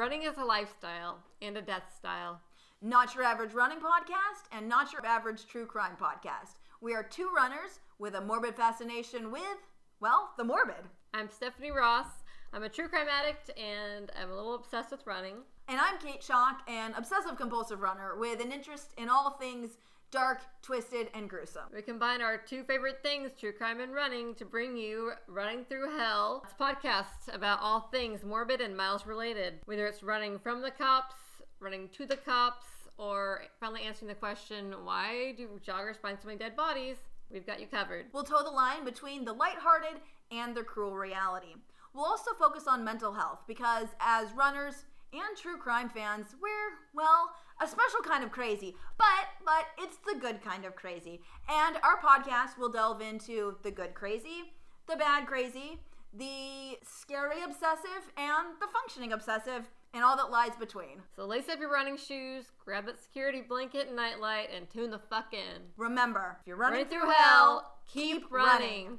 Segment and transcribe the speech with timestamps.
[0.00, 2.40] Running is a lifestyle and a death style.
[2.80, 6.54] Not Your Average Running Podcast and Not Your Average True Crime Podcast.
[6.80, 9.42] We are two runners with a morbid fascination with,
[10.00, 10.88] well, the morbid.
[11.12, 12.06] I'm Stephanie Ross.
[12.54, 15.34] I'm a true crime addict and I'm a little obsessed with running.
[15.68, 19.76] And I'm Cait Chock, an obsessive compulsive runner with an interest in all things
[20.10, 21.64] dark, twisted, and gruesome.
[21.72, 25.96] We combine our two favorite things, true crime and running, to bring you Running Through
[25.96, 26.42] Hell.
[26.44, 30.70] It's a podcast about all things morbid and miles related, whether it's running from the
[30.70, 31.14] cops,
[31.60, 32.66] running to the cops,
[32.98, 36.96] or finally answering the question why do joggers find so many dead bodies?
[37.30, 38.06] We've got you covered.
[38.12, 40.00] We'll toe the line between the lighthearted
[40.32, 41.54] and the cruel reality.
[41.94, 47.30] We'll also focus on mental health because, as runners and true crime fans, we're, well,
[47.60, 49.06] a special kind of crazy, but
[49.44, 51.20] but it's the good kind of crazy.
[51.48, 54.52] And our podcast will delve into the good crazy,
[54.88, 55.78] the bad crazy,
[56.12, 61.02] the scary obsessive, and the functioning obsessive, and all that lies between.
[61.14, 64.98] So lace up your running shoes, grab that security blanket and nightlight, and tune the
[64.98, 65.62] fuck in.
[65.76, 68.98] Remember, if you're running, Running through hell, keep running.